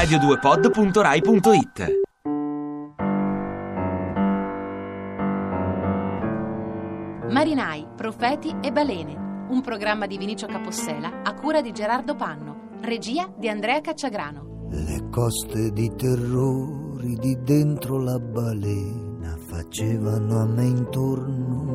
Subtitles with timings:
[0.00, 1.98] radio2pod.rai.it
[7.28, 9.44] Marinai, profeti e balene.
[9.50, 12.78] Un programma di Vinicio Capossela a cura di Gerardo Panno.
[12.80, 14.68] Regia di Andrea Cacciagrano.
[14.70, 21.69] Le coste di terrori di dentro la balena facevano a me intorno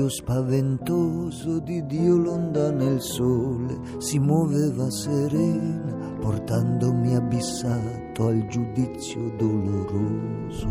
[0.00, 10.68] buio spaventoso di Dio l'onda nel sole si muoveva serena portandomi abissato al giudizio doloroso.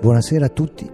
[0.00, 0.88] Buonasera a tutti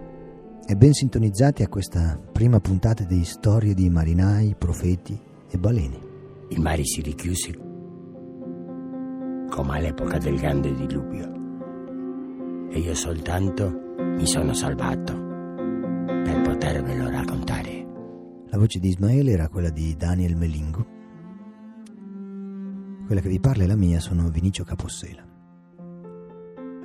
[0.65, 6.05] e ben sintonizzati a questa prima puntata di storie di marinai, profeti e balene.
[6.49, 7.51] Il mare si richiuse
[9.49, 11.35] come all'epoca del grande diluvio
[12.69, 15.25] e io soltanto mi sono salvato
[16.57, 17.85] per potervelo raccontare.
[18.49, 20.85] La voce di Ismaele era quella di Daniel Melingo.
[23.05, 25.25] Quella che vi parla è la mia, sono Vinicio Capossela.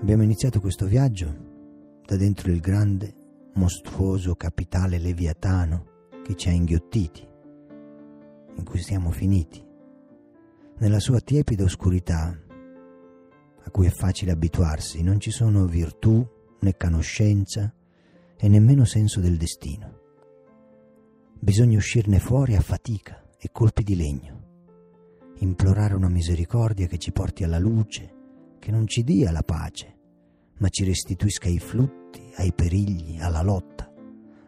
[0.01, 1.51] Abbiamo iniziato questo viaggio
[2.05, 3.15] da dentro il grande
[3.55, 5.87] mostruoso capitale leviatano
[6.23, 7.27] che ci ha inghiottiti,
[8.57, 9.65] in cui siamo finiti,
[10.79, 12.37] nella sua tiepida oscurità,
[13.65, 16.27] a cui è facile abituarsi, non ci sono virtù
[16.61, 17.73] né conoscenza
[18.43, 20.01] e nemmeno senso del destino.
[21.39, 27.45] Bisogna uscirne fuori a fatica e colpi di legno, implorare una misericordia che ci porti
[27.45, 28.13] alla luce,
[28.59, 29.97] che non ci dia la pace,
[30.59, 33.89] ma ci restituisca i flutti, ai perigli, alla lotta,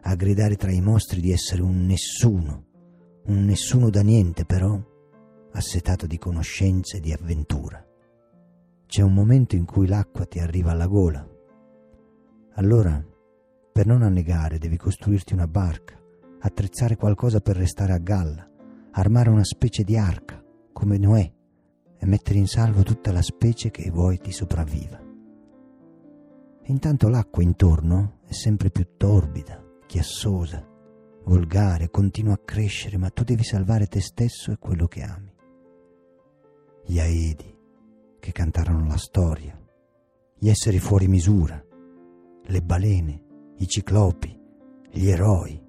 [0.01, 2.65] a gridare tra i mostri di essere un nessuno,
[3.27, 4.77] un nessuno da niente però,
[5.53, 7.81] assetato di conoscenze e di avventura.
[8.87, 11.25] C'è un momento in cui l'acqua ti arriva alla gola.
[12.55, 13.13] Allora,
[13.75, 15.99] per non annegare, devi costruirti una barca,
[16.39, 18.49] attrezzare qualcosa per restare a galla,
[18.91, 21.33] armare una specie di arca, come Noè,
[21.97, 24.97] e mettere in salvo tutta la specie che vuoi ti sopravviva.
[26.67, 30.65] Intanto l'acqua intorno è sempre più torbida, chiassosa,
[31.25, 35.35] volgare, continua a crescere, ma tu devi salvare te stesso e quello che ami.
[36.85, 37.57] Gli Aedi
[38.21, 39.61] che cantarono la storia,
[40.33, 41.61] gli esseri fuori misura,
[42.41, 43.23] le balene,
[43.57, 44.37] i ciclopi,
[44.91, 45.63] gli eroi.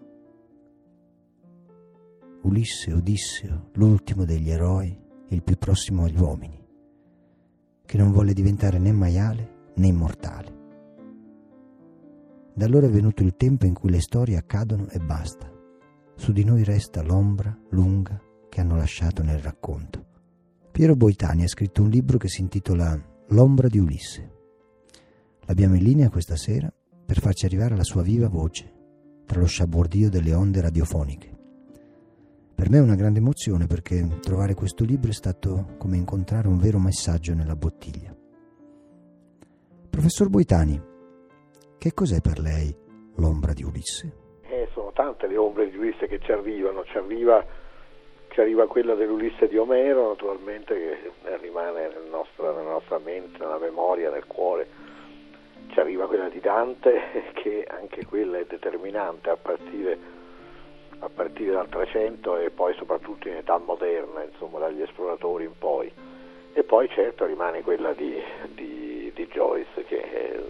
[2.43, 4.99] Ulisse Odisseo, l'ultimo degli eroi,
[5.29, 6.61] il più prossimo agli uomini,
[7.85, 10.55] che non volle diventare né maiale né immortale.
[12.55, 15.49] Da allora è venuto il tempo in cui le storie accadono e basta.
[16.17, 20.05] Su di noi resta l'ombra lunga che hanno lasciato nel racconto.
[20.73, 22.99] Piero Boitani ha scritto un libro che si intitola
[23.29, 24.33] L'ombra di Ulisse.
[25.47, 26.73] L'abbiamo in linea questa sera
[27.07, 28.75] per farci arrivare la sua viva voce
[29.27, 31.35] tra lo sciabordio delle onde radiofoniche.
[32.55, 36.59] Per me è una grande emozione perché trovare questo libro è stato come incontrare un
[36.59, 38.15] vero messaggio nella bottiglia.
[39.91, 40.81] Professor Boitani,
[41.79, 42.75] che cos'è per lei
[43.17, 44.25] l'ombra di Ulisse?
[44.43, 47.45] Eh, sono tante le ombre di Ulisse che ci arrivano, ci arriva,
[48.29, 53.59] ci arriva quella dell'Ulisse di Omero naturalmente che rimane nel nostro, nella nostra mente, nella
[53.59, 54.67] memoria, nel cuore,
[55.69, 59.99] ci arriva quella di Dante che anche quella è determinante a partire,
[61.01, 65.91] a partire dal 300 e poi soprattutto in età moderna, insomma dagli esploratori in poi.
[66.53, 68.19] E poi certo rimane quella di,
[68.55, 70.41] di, di Joyce che è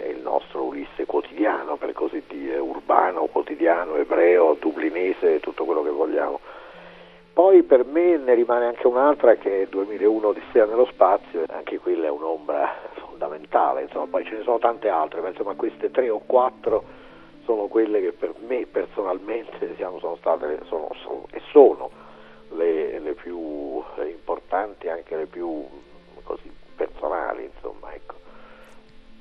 [0.00, 5.90] è il nostro Ulisse quotidiano, per così dire, urbano, quotidiano, ebreo, dublinese, tutto quello che
[5.90, 6.40] vogliamo.
[7.32, 12.06] Poi per me ne rimane anche un'altra che è 2001 Odissea nello spazio, anche quella
[12.06, 12.68] è un'ombra
[13.20, 16.84] fondamentale, insomma, poi ce ne sono tante altre, ma insomma queste tre o quattro
[17.44, 21.90] sono quelle che per me personalmente diciamo, sono state sono, sono, e sono
[22.56, 25.66] le, le, più importanti, anche le più
[26.22, 28.14] così, personali, insomma, ecco.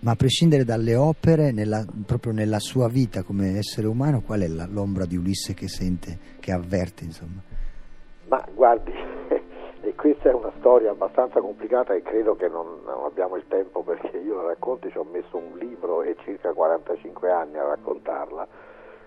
[0.01, 4.47] Ma a prescindere dalle opere, nella, proprio nella sua vita come essere umano, qual è
[4.47, 7.41] la, l'ombra di Ulisse che sente, che avverte, insomma?
[8.29, 8.93] Ma guardi,
[10.09, 14.17] questa è una storia abbastanza complicata e credo che non, non, abbiamo il tempo perché
[14.17, 18.47] io la racconti, ci ho messo un libro e circa 45 anni a raccontarla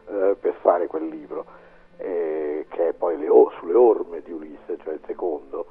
[0.06, 1.44] eh, per fare quel libro,
[1.96, 3.26] eh, che è poi le,
[3.58, 5.66] sulle orme di Ulisse, cioè il secondo.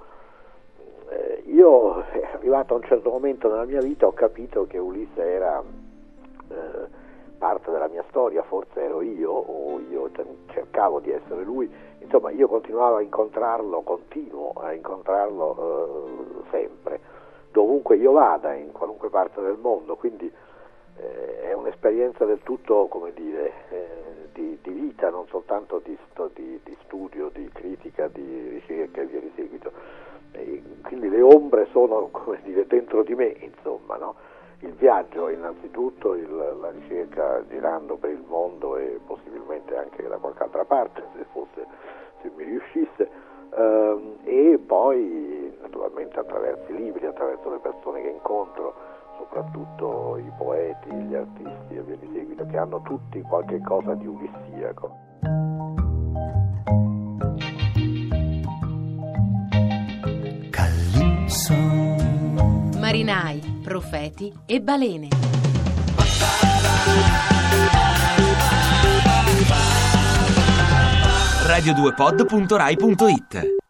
[1.08, 5.24] Eh, io eh, arrivato a un certo momento nella mia vita ho capito che Ulisse
[5.24, 5.64] era
[7.62, 10.10] parte della mia storia, forse ero io o io
[10.52, 17.00] cercavo di essere lui, insomma io continuavo a incontrarlo, continuo a incontrarlo eh, sempre,
[17.52, 20.32] dovunque io vada, in qualunque parte del mondo, quindi
[20.98, 23.88] eh, è un'esperienza del tutto, come dire, eh,
[24.34, 25.96] di, di, vita, non soltanto di,
[26.34, 29.72] di, di studio, di critica, di ricerca e via di seguito.
[30.34, 34.16] E quindi le ombre sono, come dire, dentro di me, insomma, no?
[34.64, 36.30] Il viaggio innanzitutto, il,
[36.60, 41.66] la ricerca girando per il mondo e possibilmente anche da qualche altra parte, se, fosse,
[42.22, 43.10] se mi riuscisse,
[43.56, 48.74] ehm, e poi naturalmente attraverso i libri, attraverso le persone che incontro,
[49.18, 54.06] soprattutto i poeti, gli artisti e via di seguito, che hanno tutti qualche cosa di
[54.06, 55.10] ulissiaco.
[62.80, 65.08] Marinai, profeti e balene.
[71.46, 73.61] radio2pod.rai.it